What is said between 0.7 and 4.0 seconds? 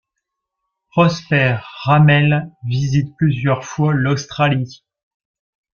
Prosper Ramel visite plusieurs fois